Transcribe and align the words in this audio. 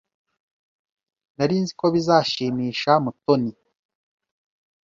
Nari 1.35 1.55
nzi 1.63 1.73
ko 1.79 1.85
bizashimisha 1.93 2.91
Mutoni. 3.03 3.51